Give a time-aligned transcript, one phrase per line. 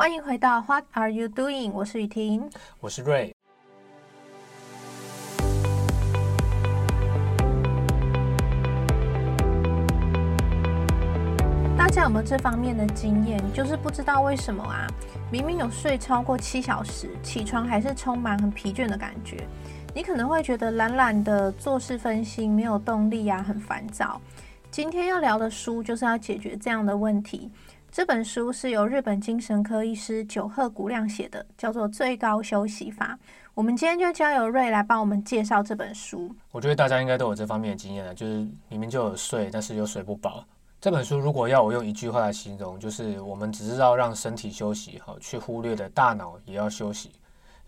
[0.00, 1.72] 欢迎回到 What Are You Doing？
[1.72, 2.48] 我是雨婷，
[2.80, 3.36] 我是瑞。
[11.76, 13.38] 大家有没有这方面的经验？
[13.52, 14.86] 就是不知道为什么啊，
[15.30, 19.46] 明明有睡超过七小时，起床还是充满很疲倦的感觉。
[19.94, 24.18] 你可能会觉得懒懒的，做事分心，没有动力啊，很烦躁。
[24.70, 27.50] 今天要聊的书就是要解决这样的问题。
[27.92, 33.18] 这本书是由日本精神科医师久贺古亮写的，叫做《最高休息法》。
[33.52, 36.32] 我们今天就交由瑞来帮我们介绍这本书。
[36.52, 40.44] 我觉得大家应该都有这方面的经验了，就是明明就有睡，但是又睡不饱。
[40.80, 47.10] 这本书如果要我用一句话来形容，就是我们只知道让身体休息，好，却忽略了大脑也要休息。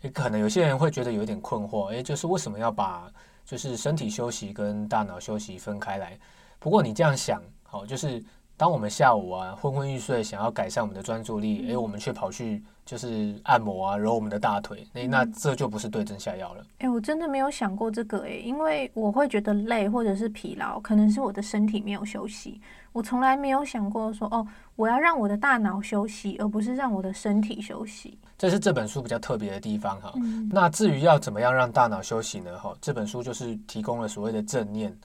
[0.02, 3.10] 也可能有些人会觉得有一点困惑，诶，就是为什么要把
[3.44, 6.16] 就是身体休息跟大脑休息分开来？
[6.60, 8.22] 不过你这样想，好，就是
[8.62, 16.64] 当我们下午啊昏昏欲睡，想要改善我们的专注力，诶，我们却跑去就是按摩啊揉我们的大腿，诶，那这就不是对症下药了。
[16.78, 22.60] 诶，我真的没有想过这个诶，因为我会觉得累或者是疲劳，可能是我的身体没有休息。
[22.92, 28.16] 我从来没有想过说，哦，我要让我的大脑休息，而不是让我的身体休息。
[28.38, 30.14] 这是这本书比较特别的地方哈。
[30.52, 32.56] 那至于要怎么样让大脑休息呢？
[32.56, 34.96] 哈，这本书就是提供了所谓的正念。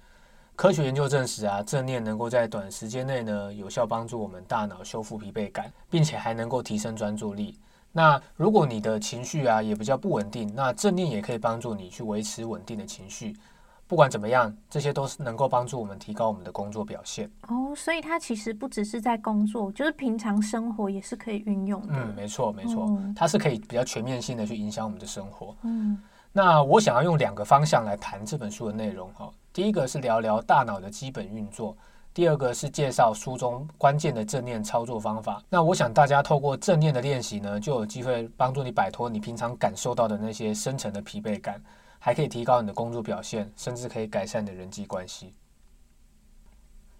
[0.58, 7.56] 科学研究证实啊，正念能够在短时间内呢，有效帮助我们大脑修复疲惫感，并且还能够提升专注力。
[7.92, 13.38] 那如果你的情绪啊也比较不稳定，那正念也可以帮助你去维持稳定的情绪。
[13.86, 17.30] 不管怎么样，这些都是能够帮助我们提高我们的工作表现。
[17.50, 21.94] 哦，所以它其实不只是在工作，就是平常生活也是可以运用的。
[21.94, 25.56] 嗯，没错没错，它是可以比较全面性的去影响我们的生活。
[25.62, 26.02] 嗯，
[26.34, 29.32] 那我想要用两个方向来谈这本书的内容哈。
[29.58, 31.76] 第一个是聊聊大脑的基本运作，
[32.14, 35.42] 第二个是介绍书中关键的正念操作方法。
[35.50, 41.60] 那我想大家透过正念的练习呢，就有机会帮助你摆脱你平常感受到的那些深层的疲惫感。
[41.98, 45.34] 还可以提高你的工作表现，甚至可以改善你的人际关系。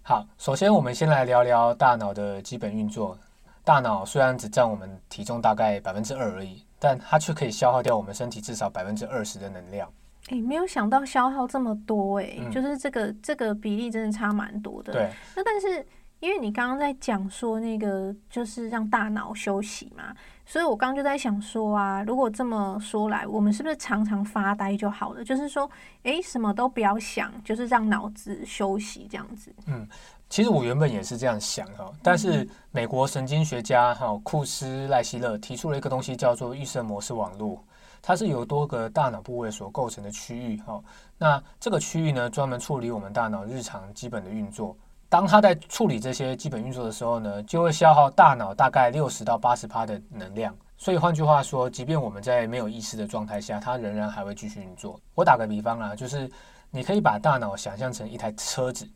[0.02, 3.16] 好，首先我们先来聊聊大脑的基本运作。
[3.62, 9.88] 大脑虽然只占我们体重大概百分之二而已，但它却可以消耗掉我们身体至少百分之二十的能量。
[10.28, 14.92] 诶，没有想到消耗这么多，诶，就是这个这个比例真的差蛮多的。
[14.92, 15.84] 对，那但是。
[16.20, 20.12] 因为你刚刚在讲说那个就是让大脑休息嘛，
[20.44, 25.22] 所以我刚刚就在想说啊，如果这么说来，我们是不是常常发呆就好了？
[25.22, 25.70] 就是说，
[26.02, 29.54] 诶，什么都不要想，就是让脑子休息这样子。
[29.68, 29.86] 嗯，
[30.28, 37.62] 其实我原本也是这样想哈，但是美国神经学家哈库斯赖希勒提出了一个东西叫做预设模式网络，
[38.08, 40.82] 它是由多个大脑部位所构成的区域哈。
[41.18, 44.74] 那这个区域呢，专门处理我们大脑日常基本的运作。
[45.10, 50.56] 当它在处理这些基本运作的时候呢，就会消耗大脑大概六十到八十帕的能量。
[50.78, 54.98] 所以换句话说，即便我们在没有意识的状态下，它仍然还会继续运作。
[55.14, 56.30] 我打个比方啊，就是
[56.70, 58.88] 你可以把大脑想象成一台车子，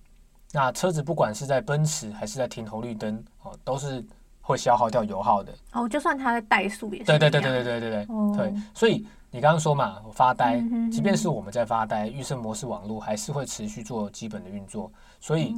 [0.53, 4.03] 那车子不管是在奔驰还是在停红绿灯，哦，都是
[4.42, 5.54] 会消耗掉油耗的。
[5.72, 7.06] 哦，就算它在怠速也是。
[7.06, 8.36] 对对对对对对对对。
[8.36, 15.56] 对，所以你刚刚说嘛，发呆，即便是我们在发呆，预设模式网络还是会持续做基本的运作，所以。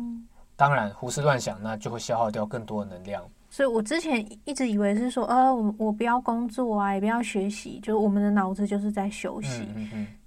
[0.57, 3.21] 当然，胡思乱想，那就会消耗掉更多的能量。
[3.51, 9.67] 所以我之前一直以为是说，呃，我我不要工作啊，也不要学习，就是我们的脑子就是在休息。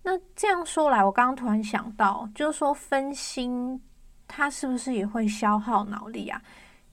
[0.03, 3.81] 那这样说来，我刚刚突然想到，就是说分心，
[4.27, 6.41] 它是不是也会消耗脑力啊？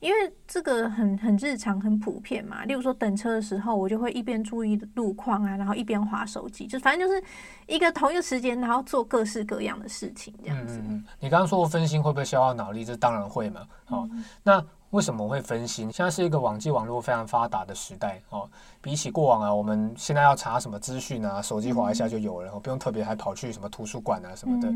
[0.05, 2.63] 因为这个很很日常、很普遍嘛。
[2.67, 7.25] 例如说等车的时候，我就会一边注意路况啊，然后一边划手机，就反正就是
[7.67, 10.77] 一个同一个时间，然后做各式各样的事情这样子。
[10.77, 12.85] 嗯嗯你刚刚说分心会不会消耗脑力？
[12.85, 13.63] 这当然会嘛。
[13.87, 14.07] 好，
[14.43, 15.91] 那为什么会分心？
[15.91, 18.47] 现在是一个网际网络非常发达的时代哦。
[18.83, 24.71] 比起过往啊，我们现在要查什么资讯啊，手机划一下就有了，不用特别还跑去什么图书馆啊什么的。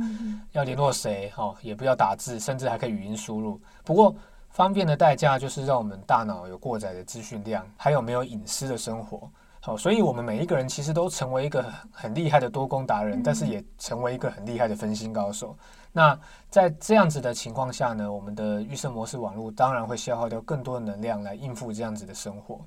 [0.53, 1.31] 要联络谁？
[1.37, 3.61] 哈，也不要打字，甚至还可以语音输入。
[3.85, 4.17] 不过
[4.59, 9.31] 方便的代价就是让我们大脑有过载的资讯量，还有没有隐私的生活。
[9.61, 15.57] 好，所以我们每一个人其实都成为一个很厉害的多功达人，但是也成为一个很厉害的分心高手。
[15.93, 16.19] 那
[16.51, 22.61] 在这样子的情况下呢，我们的预设模式网络当然会消耗掉更多的能量来应付这样子的生活。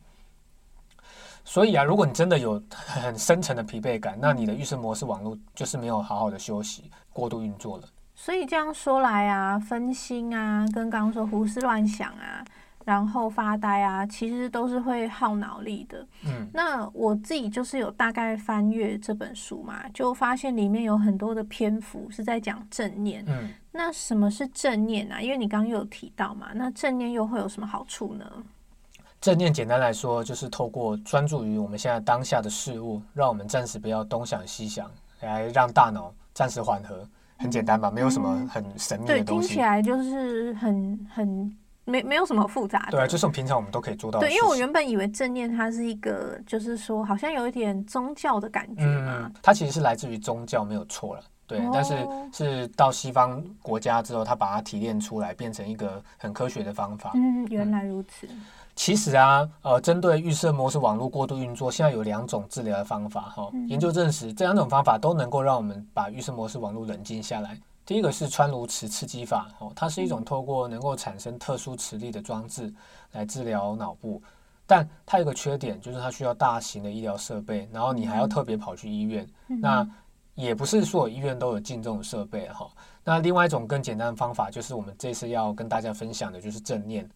[1.44, 7.84] 所以啊，如果你真的有很深层的疲惫感，那你的预设模式网络就是没有好好的休息，过度运作了。
[8.24, 12.46] 所以这样说来啊，分心啊，跟刚刚说胡思乱想啊，
[12.86, 16.06] 然后发呆啊，其实都是会耗脑力的。
[16.28, 23.26] 嗯，那我自己就是有大概翻阅这本书嘛，就发现里面有很多的篇幅是在讲正念。
[23.28, 25.20] 嗯，那什么是正念啊？
[25.20, 28.32] 因为你刚刚有提到嘛，那正念又会有什么好处呢？
[29.20, 34.92] 正念简单来说，就是透过专注于我们现在当下的事物，让我们暂时不要东想西想，
[35.22, 37.04] 来让大脑暂时缓和。
[37.42, 39.48] 很简单吧，没有什么很神秘的东西。
[39.48, 42.98] 对，听起来就是很很没没有什么复杂的。
[42.98, 44.20] 对，就是平常我们都可以做到。
[44.20, 49.32] 对，因为我原本以为正念它是一个，就是说好像有一点宗教的感觉嘛。
[49.42, 51.22] 它其实是来自于宗教，没有错了。
[51.48, 57.12] 对，但是是到西方国家之后，他把它提炼出来，变成一个很科学的方法。
[57.16, 58.26] 嗯，原来如此。
[58.82, 63.48] 其实啊，呃，针对预设模式网络过度运作，现在有两种治疗的方法哈。
[63.68, 67.56] 研究证实，这两种方法都能够让我们把预设模式网络冷静下来。
[67.86, 72.74] 第一个是川颅磁刺激法，哦，它是一种透过能够产生特殊磁力的装置
[73.12, 74.20] 来治疗脑部，
[74.66, 79.30] 但它有个缺点，就是它需要大型的医疗设备，然后你还要特别跑去医院。
[79.46, 79.88] 那
[80.34, 82.68] 也不是所有医院都有进这种设备哈。
[83.04, 87.08] 那另外一种更简单的方法，就是我们这次要跟大家分享的，就是正念。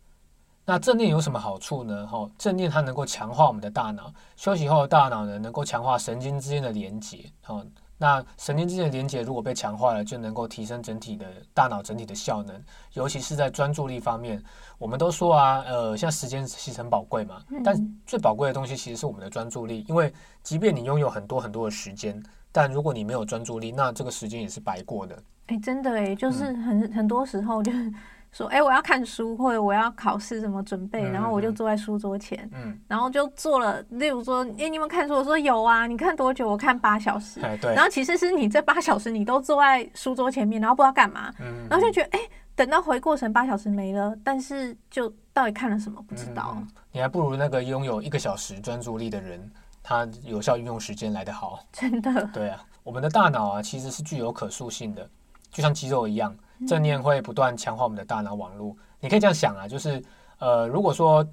[0.65, 2.07] 那正念有什么好处呢？
[2.07, 7.31] 哈，正念它能够强化我们的大脑，休息后的大脑呢，能够强化神经之间的连接。
[7.44, 7.63] 哈，
[7.97, 12.59] 那神经之间的连接如果被强化了，就能够提升整体的大脑整体的效能，
[12.94, 14.44] 尤其是在专注力方面。
[14.77, 17.75] 我们都说啊，呃，像时间其实很宝贵嘛，但
[18.06, 20.11] 最宝贵的东西其实是我们的专注力，因为
[20.41, 22.21] 即便你拥有很多很多的时间。
[22.51, 25.21] 但如果你没有专注力，那这个时间也是白过的。
[25.47, 27.94] 哎，真的哎，就是很很多时候就是
[28.35, 33.81] 说，哎，我要看书或者我要考试什么准备，然后我就坐在书桌前，嗯，然后就做了。
[33.89, 35.13] 例如说，哎，你们看书？
[35.13, 36.49] 我说有啊，你看多久？
[36.49, 37.39] 我看八小时。
[37.41, 37.73] 哎，对。
[37.73, 42.19] 然后其实是你这八小时你都坐在书桌前面，然后不知道干嘛，嗯，然后就觉得，哎，
[42.55, 46.57] 等到回过神，八小时没了，但是就到底看了什么不知道。
[46.91, 49.49] 你还不如那个拥有一个小时专注力的人。
[49.87, 52.27] 他有效运用时间来得好，真的。
[52.33, 55.07] 对啊，我们的大脑啊，其实是具有可塑性的，
[55.51, 56.35] 就像肌肉一样，
[56.68, 58.75] 正念会不断强化我们的大脑网络。
[59.00, 60.04] 你可以这样想啊，就是
[60.40, 61.25] 呃，如果说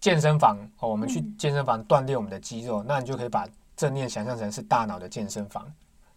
[0.00, 3.46] 健身房哦，我们去健身房锻炼我们的肌肉，那你就可以把
[3.76, 5.66] 正念想象成是大脑的健身房。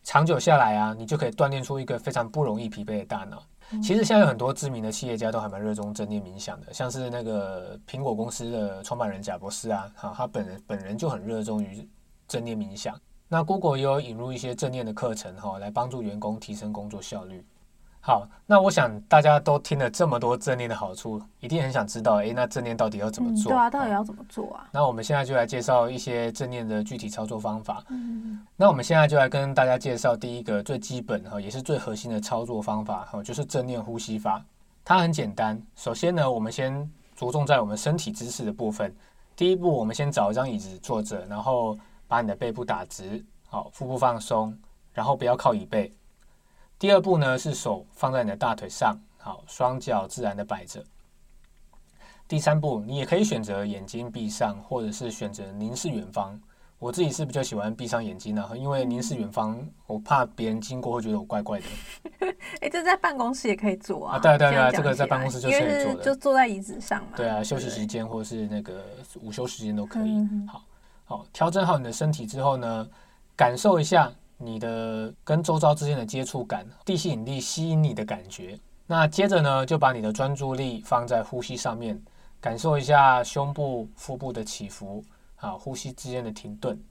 [0.03, 3.43] 长久下来啊，你就可以锻炼出一个非常不容易疲惫的大脑。
[3.83, 11.85] 其实现在有很多知名的企业家都还蛮热衷正念冥想的，像是那个苹果公司的创办人贾博士啊，哈，他本人本人就很热衷于
[12.29, 12.97] 正念冥想。
[13.27, 17.45] 那 Google 也有引入一些正念的课程哈，来帮助员工提升工作效率。
[18.07, 23.51] 好，那我想大家都听了这么多正念的好处，一定很想知道，哎，那正念到底要怎么做？
[23.51, 24.65] 对啊，到底要怎么做啊？
[24.71, 27.83] 那我们现在就来介绍一些正念的具体操作方法。
[27.89, 34.41] 嗯，那我们现在就来跟大家介绍第一个最基本哈，也是最核心的操作方法哈，就是正念呼吸法。
[34.85, 38.95] 它很简单，首先呢，我们先着重在我们身体姿势的部分。
[39.35, 41.77] 第一步，我们先找一张椅子坐着，然后
[42.07, 44.57] 把你的背部打直，好，腹部放松，
[44.93, 45.93] 然后不要靠椅背。
[46.79, 50.83] 第二步呢是手放在你的大腿上，好，双脚自然的摆着。
[52.27, 56.39] 第三步，你也可以选择眼睛闭上，或者是选择凝视远方。
[56.77, 59.57] 我自己是比较喜欢闭上眼睛的，因为凝视远方，
[59.87, 61.65] 我怕别人经过会觉得我怪怪的。
[62.61, 64.19] 哎，这在办公室也可以做啊。
[64.19, 67.13] 对对对，这个在办公室就可以做的，就坐在椅子上嘛。
[67.15, 68.85] 对啊，休息时间或是那个
[69.23, 70.27] 午休时间都可以。
[70.47, 70.63] 好，
[71.05, 72.87] 好，调整好你的身体之后呢，
[73.35, 74.11] 感受一下。
[74.37, 78.59] 你的跟周遭之间的接触感，地吸引力吸引你的感觉。
[78.85, 82.01] 那接着呢，就把你的专注力放在呼吸上面，
[82.39, 85.03] 感受一下胸部、腹部的起伏，
[85.37, 86.81] 啊，呼吸之间的停顿。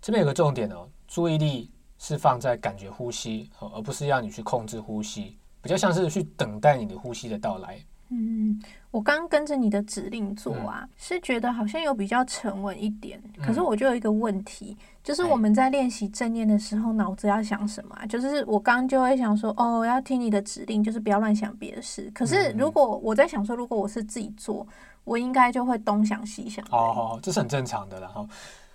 [0.00, 7.78] 这边有个重点哦，注意力是放在感觉呼吸，而不是要你去控制呼吸，比较像是去等待你的呼吸的到来。
[8.10, 13.22] 嗯，我刚跟着你的指令做啊，是觉得好像有比较沉稳一点。
[13.40, 17.96] 可是我就有一个问题，就是我们在练习正念的时候，脑子要想什么？
[18.08, 22.10] 就是我刚就会想说，哦，要听你的指令，就是不要乱想别的事。
[22.12, 24.66] 可是如果我在想说，如果我是自己做，
[25.04, 26.64] 我应该就会东想西想。
[26.70, 28.28] 哦，这是很正常的，然后。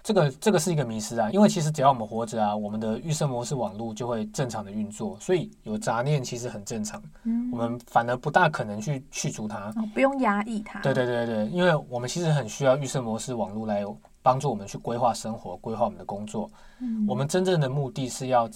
[0.05, 7.01] 这个这个是一个迷失啊，因为其实只要我们活着啊，我们的预设模式网络就会正常的运作，所以有杂念其实很正常。
[7.23, 10.79] 嗯，我们反而不大可能去去除它，不用压抑它。
[10.81, 13.83] 对对对对，因为我们其实很需要预设模式网络来
[14.21, 16.47] 帮助我们去规划生活、规划我们的工作。
[16.81, 18.47] 嗯，我们真正的目的是要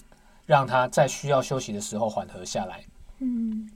[0.45, 2.83] 让它在需要休息的时候缓和下来。
[3.21, 3.67] 嗯，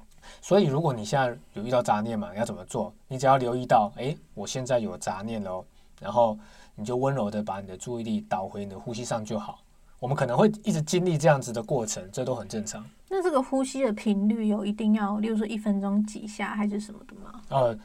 [0.42, 2.94] 所以如果你现在有遇到杂念嘛，你要怎么做？
[3.08, 5.66] 你只要留意到，哎，我现在有杂念喽，
[6.00, 6.38] 然后。
[6.76, 9.60] 你就温柔的把你的注意力导回你的呼吸上就好。
[10.00, 12.84] 我们可能会一直经历这样子的过程，这都很正常。
[13.08, 17.40] 那这个呼吸的频率有一定要，例如说一分钟几下还是什么的吗？
[17.50, 17.78] 呃，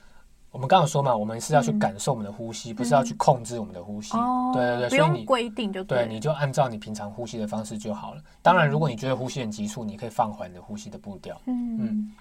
[0.50, 4.16] 我们刚刚说嘛，我们是要去感受我们的呼吸，不是要去控制我们的呼吸。
[4.16, 8.22] 哦，对对对，所以你规定就对，你就按照你平常呼吸的方式就好了。
[8.40, 11.38] 当然，如果你觉得呼吸很急促，你可以放缓你的呼吸的步调。
[11.44, 12.12] 嗯嗯，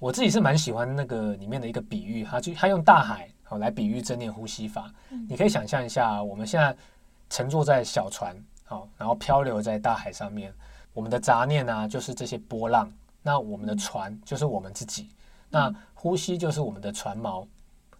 [0.00, 3.30] 我自己是蛮喜欢那个里面的一个比喻，他就他用大海。
[3.46, 4.92] 好来比喻正念呼吸法。
[5.28, 6.76] 你可以想象一下，我们现在
[7.30, 10.52] 乘坐在小船，好，然后漂流在大海上面，
[10.92, 15.08] 我们的杂念呢就是这些波浪，那我们的船就是我们自己，
[15.48, 17.46] 那呼吸就是我们的船锚。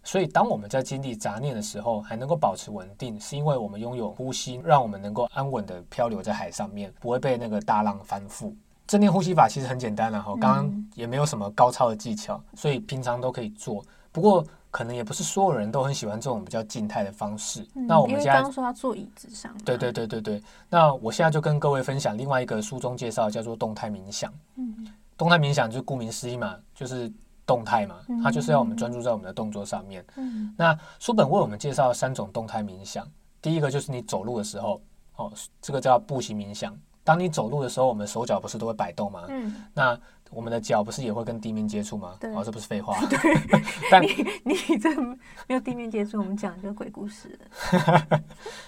[0.03, 8.53] 所以，当我们在经历杂念的时候，还能够保持稳定，是因为我们拥有呼吸，让我们能够安稳的漂流在海上面，不会被那个大浪翻覆。
[8.87, 13.83] 正念呼吸法其实很简单了哈，刚刚也没有什么高超的技巧，所以平常都可以做。
[14.13, 14.45] 不过，
[14.77, 17.65] 可能也不是所有人都很喜欢这种比较静态的方式。
[17.73, 20.43] 那我们现在刚刚说要坐椅子上，对对对对对。
[20.69, 24.31] 那我现在就跟各位分享另外一个书中介绍，叫做动态冥想。
[24.55, 27.11] 嗯，动态冥想就顾名思义嘛，就是。
[27.47, 30.05] 动态嘛，它就是要我们专注在我们的动作上面。
[30.17, 33.07] 嗯，那书本为我们介绍三种动态冥想。
[33.41, 34.81] 第一个就是你走路的时候，
[35.15, 35.31] 哦，
[35.61, 36.77] 这个叫步行冥想。
[37.05, 39.23] 当你走路的时候，我们手脚不是都会摆动吗？
[39.29, 39.97] 嗯，那
[40.31, 42.15] 我们的脚不是也会跟地面接触吗？
[42.19, 42.99] 对，哦，这不是废话。
[43.07, 43.17] 对，
[43.91, 44.07] 但你
[44.67, 48.21] 你这没有地面接触，我们讲就是鬼故事了。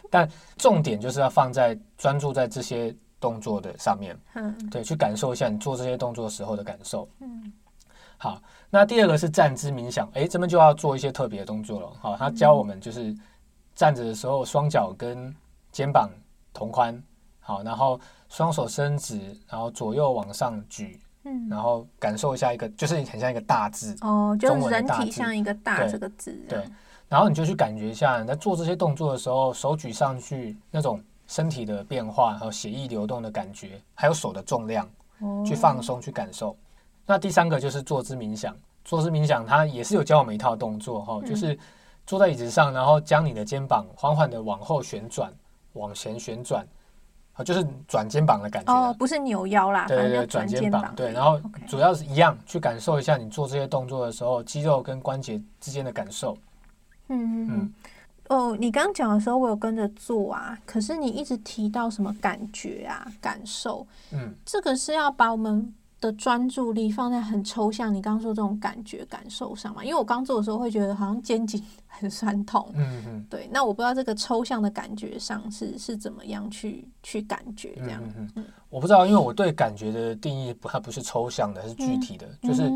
[0.10, 4.18] 但重点就是要放在专注在这些动作的上面。
[4.34, 7.08] 嗯，对，去感受一下你做这些动作时候的感受。
[7.20, 7.51] 嗯。
[8.22, 11.89] 好，那第二个是站姿冥想，哎，这边就要做一些特别的动作了。
[12.01, 13.16] 好，他教我们就是
[13.74, 15.34] 站着的时候，双脚跟
[15.72, 16.10] 肩膀
[16.54, 17.01] 同宽，
[17.39, 17.98] 好，然后
[18.28, 26.64] 双手伸直，然后左右往上举，嗯，然后感受一下一个，就是很像一个大字哦，就人体像一个大这个字，对，
[27.08, 34.90] 然后你就去感觉一下，你在做这些动作的时候，手举上去那种身体的变化，还有血液流动的感觉，还有手的重量，
[35.46, 36.56] 去放松，去感受。
[37.06, 41.58] 那第三个就是坐姿冥想，坐姿冥想它也是有教我们一套动作哈，就是
[42.06, 45.34] 坐在椅子上，然后将你的肩膀缓缓的往后旋转，
[45.74, 46.66] 往前旋转，
[47.39, 56.38] 啊，就是转肩膀的感觉哦，不是扭腰啦，对对对，转肩膀，对，然后主要是一样去感受一下你做这些动作的时候，肌肉跟关节之间的感受。
[57.08, 57.48] 嗯。
[57.48, 57.74] 嗯。
[58.27, 65.74] 哦，你刚刚讲的时候我有跟着做啊，可是你一直提到什么感觉啊、感受，嗯，这个是要把我们。
[66.01, 69.84] 的专注力放在很抽象，你刚刚说这种感觉感受上嘛？
[69.84, 73.50] 因为我刚做的时候会觉得好像肩颈 很酸痛，嗯嗯，对。
[73.51, 78.01] 那我不知道这个抽象的感觉上是是怎么样去去感觉这样。
[78.18, 82.70] 嗯嗯，我不知道，因为我对感觉的定义不它不是抽象的，是具体的，就是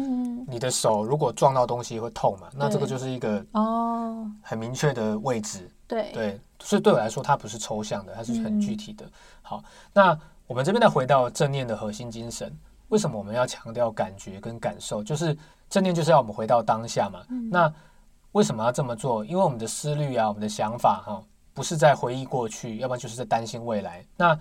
[0.45, 9.05] 你的手如果撞到东西会痛嘛，那这个就是一个哦很明确的位置，对对，所以对我来说它不是抽象的，它是很具体的。
[9.41, 9.63] 好，
[9.93, 12.51] 那我们这边再回到正念的核心精神。
[12.93, 15.03] 为什么我们要强调感觉跟感受？
[15.03, 15.35] 就是
[15.67, 17.25] 正念就是要我们回到当下嘛。
[17.49, 17.73] 那
[18.33, 19.25] 为什么要这么做？
[19.25, 21.19] 因为我们的思虑啊，我们的想法哈，
[21.55, 24.05] 不是在回忆过去，要不然就是在担心未来。
[24.15, 24.39] 那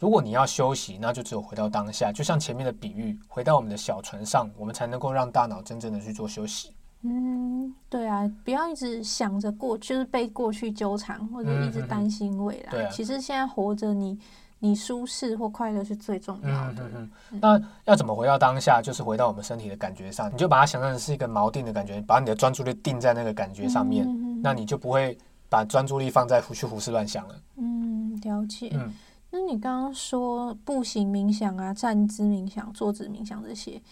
[0.00, 2.10] 如果你要休息，那就只有回到当下。
[2.10, 6.74] 就像前面的比喻，回到我们的小船上，我们才能够让大脑真正的去做休息。
[7.02, 12.70] 嗯，对啊，不要一直想着过，就是被过去纠缠，或者一直担心未来。
[12.72, 14.18] 对，其实现在活着你。
[14.64, 16.88] 你舒适或快乐是最重要的。
[16.94, 18.80] 嗯嗯那要怎么回到当下？
[18.80, 20.32] 就是回到我们身体的感觉上。
[20.32, 24.06] 你就把它想象成是一个锚定的感觉，把你的专注力定在那个感觉上面，
[24.40, 27.34] 那你就不会把专注力放在去胡思乱想了。
[27.56, 28.70] 嗯，了解。
[28.72, 28.92] 嗯，
[29.30, 33.82] 那你刚刚说步行冥想啊、站姿冥想、坐姿冥想这些。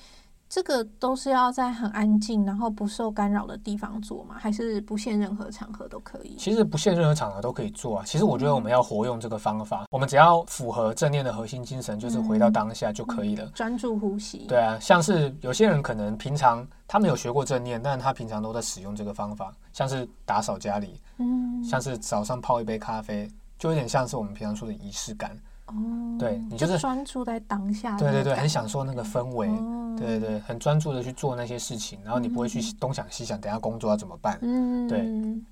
[0.50, 4.34] 这个都是要在很安静，然后不受干扰的地方做吗？
[4.36, 6.34] 还是不限任何场合都可以？
[6.36, 8.04] 其实不限任何场合都可以做啊。
[8.04, 13.46] 其实我觉得我们要活用这个方法，我们只要符合正念的核心精神，就是回到当下就可以了。
[13.54, 14.38] 专注呼吸。
[14.48, 25.30] 对啊，像是有些人可能平常他没有学过正念，但他平常都在使用这个方法，像是打扫家里，嗯，像是早上泡一杯咖啡，就有点像是我们平常说的仪式感。
[25.70, 29.48] 哦，对你就是专注在当下，对对对，很享受那个氛围，
[29.96, 34.38] 对对对，很专注的去做那些事情，然后你不会去东想西想，等下工作要怎么办？
[34.42, 35.06] 嗯，对，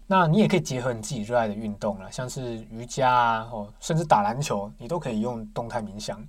[0.07, 6.23] 那你也可以结合你自己热爱的运动了，像是瑜伽啊，或，甚至打篮球，你都可以用动态冥想。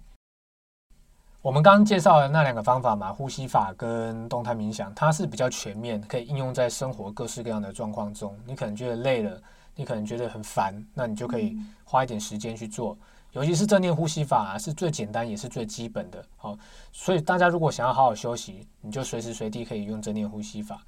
[1.42, 8.38] 我们刚刚介绍的那两个方法嘛，呼吸法跟动态冥想，它是比较全面，可以应用在生活各式各样的状况中。
[8.46, 9.42] 你可能觉得累了，
[9.74, 12.98] 你可能觉得很烦，那你就可以花一点时间去做。
[13.32, 16.58] 尤其是正念呼吸法是最简单也是最基本的，好，
[16.92, 20.82] 所以大家如果想要好好休息，你就随时随地可以用正念呼吸法。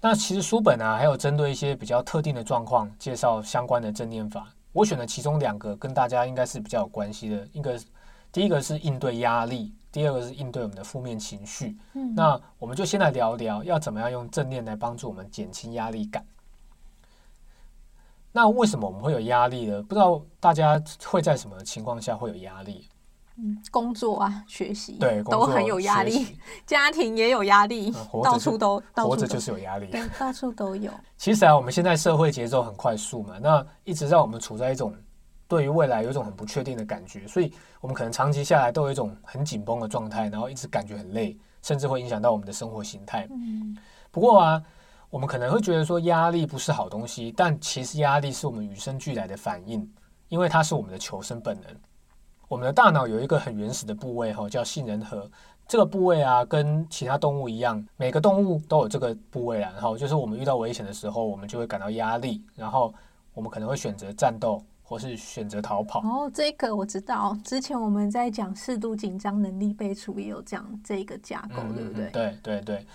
[0.00, 4.46] 那其实书本啊，还有针对一些比较特定的状况介绍相关的正念法。
[4.72, 7.80] 我选的其中两个跟大家应该是比较有关系的，一个
[8.30, 11.76] 第一个是应对压力，第二个是应对我们的负面情绪。
[11.94, 16.24] 嗯，那我们就先来聊聊，要怎么样用正念来帮助我们减轻压力感。
[18.36, 19.82] 那为什么我们会有压力呢？
[19.84, 22.86] 不知道大家会在什么情况下会有压力？
[23.38, 27.90] 嗯，工作啊，学习，对，都很有压力， 家庭也有压力，
[28.22, 30.92] 到处都，活着就是有压力，对，到处都有。
[31.16, 34.94] 其实啊，我们现在社会节奏很快速嘛，那一直让我们处在一种
[35.48, 37.50] 对于未来有一种很不确定的感觉，所以
[37.80, 43.26] 我们可能长期下来都有一种很紧绷的状态，然后一直感觉很累，甚至会影响到我们的生活形态。
[43.30, 43.74] 嗯，
[44.10, 44.62] 不过啊。
[45.10, 49.88] 我们可能会觉得说压力不是好东西，但其实压力是我们与生俱来的反应，
[50.28, 51.70] 因为它是我们的求生本能。
[52.48, 55.28] 我们的大脑有一个很原始的部位哈，叫杏仁核。
[55.68, 59.70] 这个部位啊，跟其他动物一样，每个动物都有这个部位啦。
[59.72, 62.94] 然后就是我们遇到危险的时候，我们就会感到压力，然后
[63.34, 66.00] 我们可能会选择战斗，或是选择逃跑。
[66.02, 72.10] 哦，这个我知道，之前我们在讲适度紧张能力背处也有讲这个架构，对不对？
[72.10, 72.86] 对对对。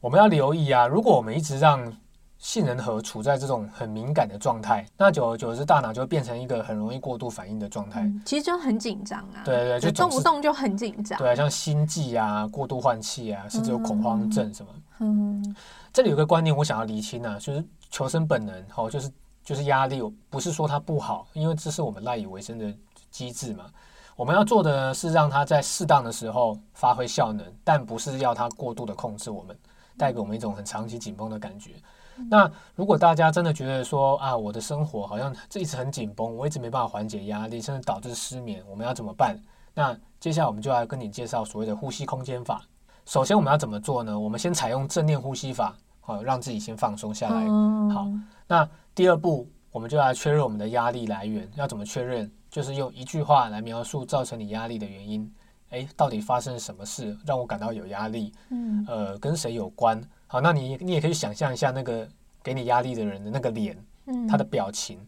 [0.00, 0.86] 我们要留意啊！
[0.86, 1.92] 如果我们一直让
[2.38, 8.10] 杏仁核处在这种很敏感的状态，那久而久之，大脑就会变成一个很容易过度反应的状态。
[8.24, 9.44] 其实就很紧张啊！
[9.44, 11.18] 对对，就动不动就很紧张。
[11.18, 14.72] 对啊，像心悸啊、过度换气啊，甚至有恐慌症什么。
[15.00, 15.54] 嗯，
[15.92, 19.10] 这里有个观念我想要厘清啊，就是求生本能，哦，就是
[19.44, 22.74] 就是压力，不是说它不好，因为这是我们赖以为生的
[23.10, 23.66] 机制嘛。
[24.16, 29.54] 我们要做的是让它在适当的时候发挥效能，但不是要它过度的控制我们。
[30.00, 31.72] 带给我们一种很长期紧绷的感觉。
[32.30, 39.38] 那如果大家真的觉得说啊，我的生活好像这一直很紧绷，我一直没办法缓解压力，甚至导致失眠，我们要怎么办？
[39.74, 42.62] 那接下来我们就要跟你介绍所谓的呼吸空间法。
[43.04, 44.18] 首先我们要怎么做呢？
[44.18, 47.46] 我们先采用正念呼吸法，好让自己先放松下来。
[47.94, 48.08] 好，
[48.46, 51.46] 那第二步我们就来确认我们的压力来源。
[51.56, 52.30] 要怎么确认？
[52.50, 55.32] 就是用一句话来描述造成你压力的原因。
[55.70, 58.32] 哎，到底发生什么事让我感到有压力？
[58.50, 60.00] 嗯，呃，跟谁有关？
[60.26, 62.06] 好，那你你也可以想象一下那个
[62.42, 64.98] 给你压力的人的那个脸，嗯，他的表情，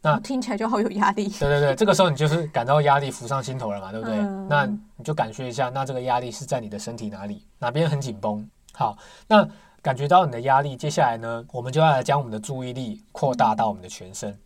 [0.00, 1.28] 那听起来就好有压力。
[1.28, 4.16] 对对对，这个时候你就是感到压力浮上心头了嘛，对不对？
[4.48, 7.44] 那你就感觉一下，那这个压力是在你的身体哪里？
[7.58, 8.48] 哪边很紧绷？
[8.72, 8.96] 好，
[9.26, 9.48] 那
[9.82, 14.36] 感觉到你的压力，接下来呢，我们就要来将我们的注意力扩大到我们的全身，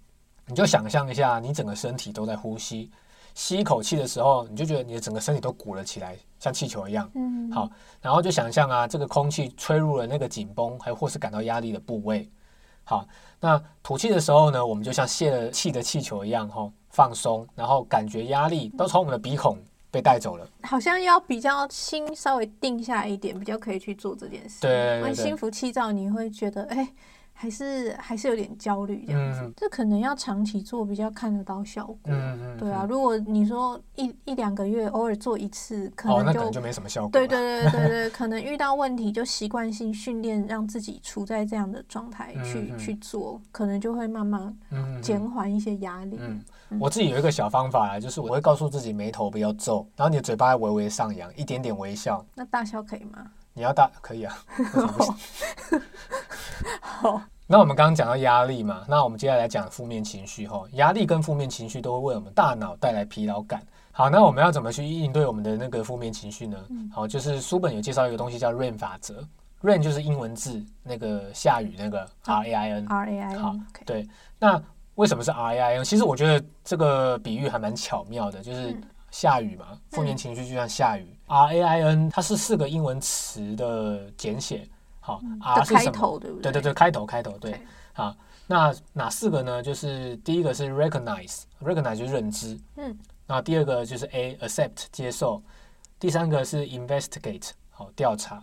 [0.47, 2.91] 你就想象一下，你整个身体都在呼吸。
[3.35, 7.11] 吸一口气的时候，你就觉得你的整个身体都鼓了起来，像气球一样。
[7.15, 7.69] 嗯，好，
[8.01, 12.29] 然后就想象啊，这个空气吹入了那个紧绷，还有或是感到压力的部位。
[12.85, 13.07] 好，
[13.41, 19.57] 那吐气的时候呢，我们就像泄了气的气球一样，哈，放松，然后感觉压力都从我们的鼻孔
[19.91, 20.47] 被带走了。
[20.63, 24.61] 好像要比较心稍微定下一点，比较可以去做这件事。
[24.61, 26.89] 对，心浮气躁，你会觉得哎。
[27.43, 31.99] 还是还是有点焦虑这样子，这可能要长期做比较看得到效果。
[32.05, 37.11] 嗯对啊，如果你说一一两个月偶尔做一次，可能就就没什么效果。
[37.11, 44.57] 对对对对 对，可能遇到问题就习惯性训练，让自己处在这样的状态去去做，可能就会慢慢
[45.03, 46.17] 减缓一些压力。
[46.21, 46.41] 嗯，
[46.79, 52.25] 我自己有一个小方法啊就是我会告诉自己眉头不要皱，然后你的嘴巴微微上扬，一点点微笑。
[52.37, 53.27] 那大笑可以吗？
[53.53, 54.39] 你要大可以啊。
[56.81, 60.65] 好，那我们刚刚讲到压力嘛，那我们接下来讲负面情绪哈。
[60.73, 63.63] 压力跟负面情绪都会为我们大脑带来疲劳感。
[63.91, 66.57] 好，那我们要怎么去应对我们的那个负面情绪呢？
[66.95, 69.23] 好，就是书本有介绍一个东西叫 Rain 法则
[69.63, 73.39] ，Rain 就是英文字那个下雨那个 R A I N，R A I N。
[73.39, 74.09] 好，对。
[74.39, 74.63] 那
[74.95, 75.85] 为什么是 R A I N？
[75.85, 78.75] 其实我觉得这个比喻还蛮巧妙的，就是
[79.11, 81.15] 下雨嘛，负面情绪就像下雨。
[81.27, 84.67] R A I N 它是四个英文词的简写。
[85.05, 86.19] 好，R 是什么？
[86.41, 87.61] 对对对，开头开头对。
[87.93, 89.61] 好，那哪四个呢？
[89.61, 92.57] 就是第一个是 recognize，recognize 就是认知。
[92.77, 92.97] 嗯。
[93.27, 95.43] 然后第二个就是 A，accept 接受。
[95.99, 98.43] 第三个是 investigate，好调查。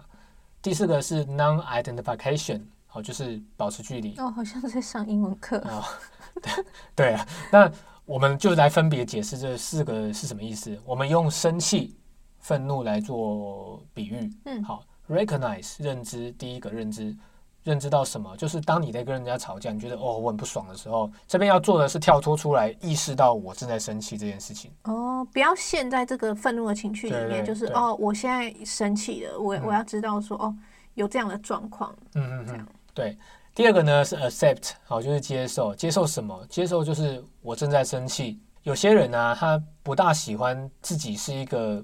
[0.62, 4.18] 第四个是 non-identification，好就是保持距离。
[4.18, 5.60] 哦，好像在上英文课。
[5.60, 5.82] 哦，
[6.44, 7.26] 对对啊。
[7.52, 7.72] 那
[8.06, 10.78] 我们就来分别解释这四个是什么意思。
[10.84, 11.96] 我们用生气、
[12.40, 14.30] 愤怒来做比喻。
[14.44, 14.84] 嗯，好。
[15.10, 17.16] Recognize 认知，第一个认知，
[17.64, 18.38] 认知到什么？
[18.38, 24.72] 就是当你在跟人家吵架，你觉得哦我很不爽的时候，这边要做的是跳脱出来，意识到我正在生气这件事情。
[24.84, 30.56] 哦，不要陷在这个愤怒的情绪里面，就是哦我现在生气了，我我要知道说哦
[30.94, 31.92] 有这样的状况。
[32.14, 33.18] 嗯嗯嗯，对。
[33.56, 36.46] 第二个呢是 accept，好就是接受，接受什么？
[36.48, 38.40] 接受就是我正在生气。
[38.62, 41.84] 有些人呢，他不大喜欢自己是一个。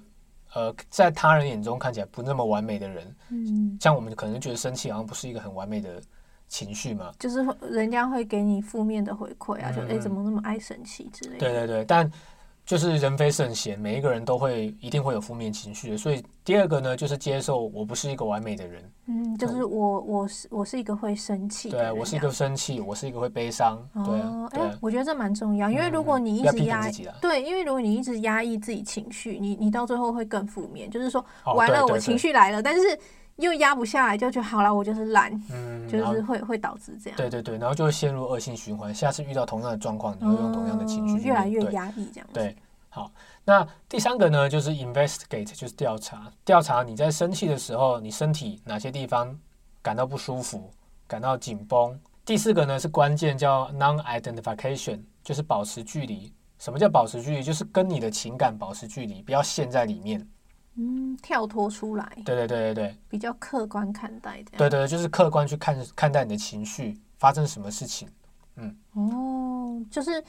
[0.56, 6.02] 呃，在他人眼中看起来不那么完美的人，嗯，像我们可能觉得生气好像不是一个很完美的
[6.48, 11.40] 情绪嘛，就是人家会给你负面的回馈啊，就哎怎么那么爱生气之类的。
[11.40, 12.10] 对对对，但
[12.66, 15.98] 就是人非圣贤，每一个人都会一定会有负面情绪的。
[15.98, 18.84] 所以第二个呢，就是接受我不是一个完美的人。
[19.06, 23.78] 嗯，就是我我是我是一个会生气，对我是一个生气，我是一个会悲伤。
[24.04, 30.90] 对，哎，我觉得这蛮重要，因为如果你一直压抑，对，因为如果你一直压抑自己情绪，你你到最后会更负面。
[30.90, 32.98] 就是说，完了，我情绪来了，但是
[33.38, 37.18] 又压不下来，就觉得好了，我就是懒，嗯，就是会会导致这样。
[37.18, 38.94] 对对对，然后就会陷入恶性循环。
[38.94, 42.28] 下次遇到同样的状况，你会用同样的情绪，越来越压抑这样。
[42.34, 42.56] 对。
[42.88, 43.12] 好，
[43.44, 49.38] 那第三个呢，就是 investigate，就是调查，调查你在生气的时候，你身体哪些地方
[49.82, 50.72] 感到不舒服，
[51.06, 52.00] 感到紧绷。
[52.24, 56.32] 第四个呢是关键，叫 non-identification，就是保持距离。
[56.58, 57.44] 什么叫保持距离？
[57.44, 60.26] 就是跟你的情感保持距离，不要陷在里面。
[60.78, 62.12] 嗯，跳脱出来。
[62.26, 64.58] 对对对对对，比较客观看待的。
[64.58, 68.08] 对对，就是客观去看看待你的情绪，发生什么事情。
[68.56, 70.24] 嗯，哦，就是。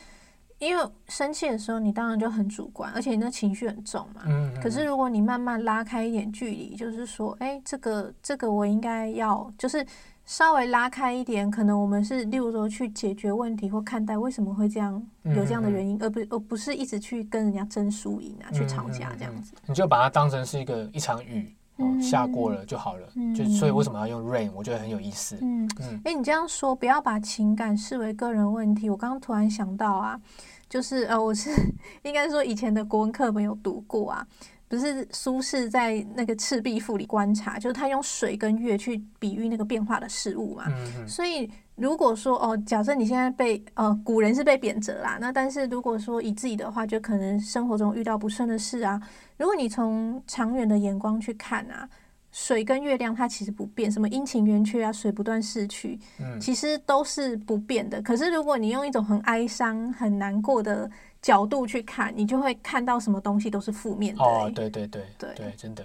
[0.59, 4.23] 因为生气的时候，你当然就很主观，而且你的情绪很重嘛。
[4.25, 4.51] 嗯。
[4.59, 9.87] 可是如果你慢慢拉开一点距离，就是说，哎，这个这个我应该要，就是
[10.27, 19.55] 稍微拉开一点，可能我们是，例如说去解决问题或看待为什么会这样，有这样的原因，而不而不是一直去跟人家争输赢啊，去吵架这样子。
[19.67, 21.55] 你就把它当成是一个一场雨，
[22.03, 23.07] 下过了就好了。
[23.35, 24.51] 就所以为什么要用 rain？
[24.53, 25.39] 我觉得很有意思。
[25.41, 26.01] 嗯嗯。
[26.05, 28.91] 哎，你这样说，不要把情感视为个人问题。
[28.91, 30.21] 我刚刚突然想到啊。
[30.69, 31.49] 就是呃，我是
[32.03, 34.27] 应该说以前的国文课本有读过啊，
[34.69, 40.65] 不是苏轼在那个《赤壁赋》里观察，就是他用水跟月去比喻那个变化的事物嘛。
[40.69, 49.01] 嗯所以如果说哦，假设你现在被呃古人是被贬谪啦，那但是如果说以自己的话，就可能生活中遇到不顺的事啊，
[49.37, 51.89] 如果你从长远的眼光去看啊。
[52.33, 58.03] 水跟月亮它其实不变，什么阴晴圆缺啊，水不断逝去，嗯，其实都是不变的。
[58.03, 64.23] 可是如果你用一种很哀伤、很难过的角度去看，你就会看到什么东西都是负面的。
[64.23, 65.85] 哦，对对对对对，真的。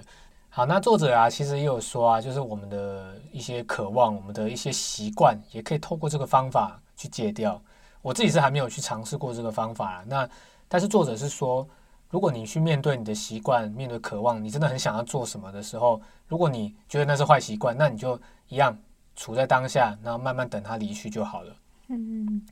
[0.50, 7.62] 好，那作者啊，其实也有说啊，就是我们的一些渴望，我们的一些习惯，也可以透过这个方法去戒掉。
[8.02, 10.30] 我自己是还没有去尝试过这个方法，那
[10.68, 11.68] 但是作者是说。
[12.12, 18.78] 如果你去面对你的习惯，面对渴望，你真的很想要做什么的时候，如果你觉得那是坏习惯，那你就一样
[19.16, 21.56] 处在当下，然后慢慢等它离去就好了。
[21.88, 22.46] 嗯，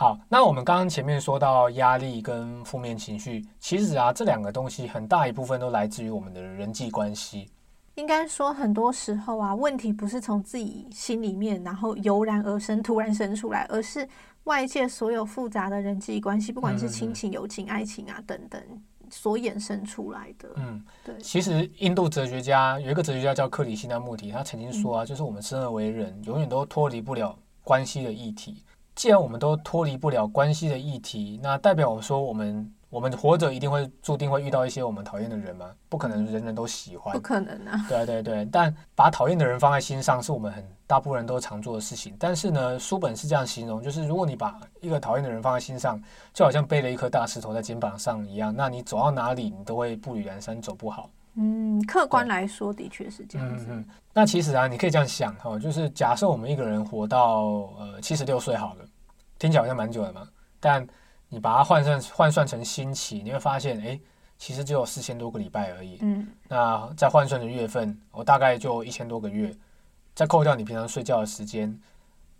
[0.00, 7.50] 好，那我们刚刚前面说到压力跟负面情绪，其实啊，这两个东西很大一部分都来自于我们的人际关系。
[7.96, 14.08] 应该说，很多时候啊，问题不是从自己心里面然后油然而生、突然生出来，而是。
[14.44, 18.58] 外界所有复杂的人际关系，不管是亲情、友情、爱情啊等等，
[19.10, 20.48] 所衍生出来的。
[20.54, 21.14] 嗯，对。
[21.18, 28.62] 其实印度哲学家有一个哲学家叫克里希那穆提，他曾经说啊，就是我们生而为人，永远都脱离不了关系的议题。
[28.98, 32.74] 既然我们都脱离不了关系的议题，那代表我们说我们。
[32.90, 35.66] 我们活着一定会注定会遇到一些我们讨厌的人吗？
[35.90, 37.84] 不可能，人人都喜欢，不可能啊！
[37.86, 42.16] 对对对，但把讨厌的人放在心上，是我们很大部分人都常做的事情。
[42.18, 51.10] 但是呢，书本是这样形容，就是如果你把一个讨厌的人放在心上，就好像背了一颗大石头在肩膀上一样，那你走到哪里，你都会步履蹒跚，走不好。
[51.34, 53.66] 嗯，客观来说，的确是这样子。
[53.68, 53.84] 嗯嗯，
[54.14, 57.42] 那其实啊，你可以这样想哈，就是假设我们一个人活到
[57.78, 58.84] 呃七十六岁好了，
[59.38, 60.28] 听起来好像蛮久的嘛，
[60.60, 60.86] 但
[61.28, 64.00] 你把它换算换算成星期，你会发现，哎，
[64.38, 65.98] 其实只有四千多个礼拜而已。
[66.00, 69.54] 嗯，那再换算成月份，我大概就一千多个月。
[70.14, 71.78] 再扣掉你平常睡觉的时间、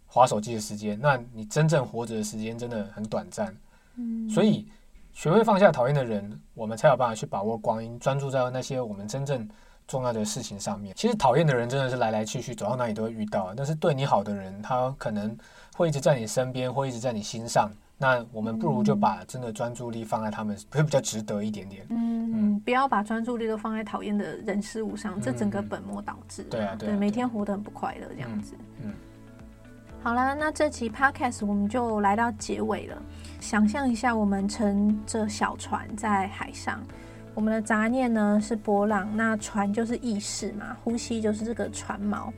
[0.06, 3.56] 划手机的时间，那你真正活着的时间真的很短暂。
[3.94, 4.66] 嗯，所以
[5.12, 9.48] 学会放下讨厌的人，我们才有办法去把握光阴，专注在那些我们真正
[9.86, 10.92] 重要的事情上面。
[10.96, 13.54] 其实讨厌的人真的是来来去去，走到哪里都会遇到。
[13.56, 15.36] 但是对你好的人，他可能
[15.78, 17.70] 会一直在你身边，会一直在你心上。
[17.96, 21.86] 那我们不如就把真的专注力放在他们，会比较值得一点点。
[21.90, 26.42] 嗯嗯，不要把专注力都放在讨厌的人事物上，这整个本末倒置。
[26.50, 28.54] 对啊，对，每天活得很不快乐这样子。
[28.82, 28.92] 嗯，
[30.02, 33.00] 好了，那这期 podcast 我们就来到结尾了。
[33.38, 36.82] 想象一下，我们乘着小船在海上，
[37.34, 42.32] 我们的杂念呢是波浪，那船就是意识嘛，呼吸就是这个船锚。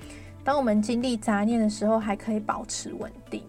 [0.44, 3.42] 当我们经历杂念的时候，还可以保持稳定。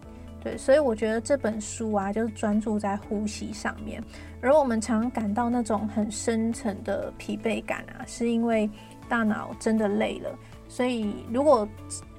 [0.43, 4.03] 对，所以我觉得这本书啊，就是专注在呼吸上面。
[4.41, 8.67] 而我们常感到那种很深层的疲惫感啊，是因为
[9.07, 10.29] 大脑真的累了。
[10.67, 11.67] 所以，如果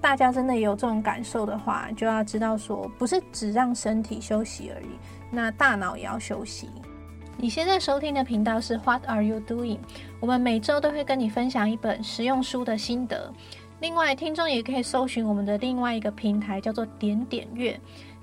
[0.00, 4.90] 大家真的有这种感受的话，就要知道说，不是只让身体休息而已，
[5.30, 6.68] 那大脑也要休息。
[7.38, 9.78] 你现在收听的频道是 What Are You Doing？
[10.20, 13.32] 我们每周都会跟你分享一本实用书的心得。
[13.82, 17.78] 另外，听众也可以搜寻我们的另外一个平台，叫做点点阅。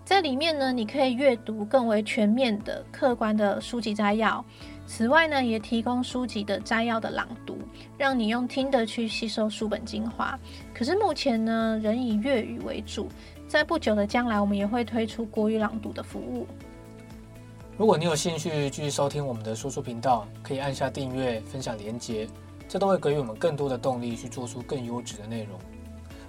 [0.05, 4.43] 在里面呢，你可以阅读更为全面的、客观的书籍摘要。
[4.87, 7.57] 此外呢，也提供书籍的摘要的朗读，
[7.97, 10.39] 让你用听的去吸收书本精华。
[10.73, 13.09] 可是目前呢，仍以粤语为主。
[13.45, 16.47] 在不久的将来，我们也会推出国语朗读的服务。
[17.77, 22.25] 如果你有兴趣继续收听我们的说书频道，可以按下订阅、分享连结，
[22.69, 25.59] 这都会给予我们更多的动力去做出更优质的内容。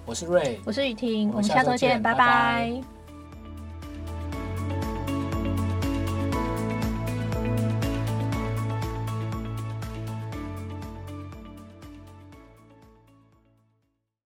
[0.07, 3.00] 我是瑞，我是雨婷，我们下周见，拜拜。